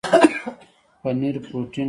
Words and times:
پنیر 1.01 1.35
پروټین 1.45 1.65
لري 1.73 1.79